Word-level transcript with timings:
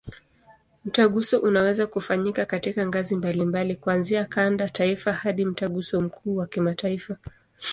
Mtaguso 0.85 1.39
unaweza 1.39 1.87
kufanyika 1.87 2.45
katika 2.45 2.87
ngazi 2.87 3.15
mbalimbali, 3.15 3.75
kuanzia 3.75 4.25
kanda, 4.25 4.69
taifa 4.69 5.13
hadi 5.13 5.45
Mtaguso 5.45 6.01
mkuu 6.01 6.35
wa 6.35 6.47
kimataifa. 6.47 7.17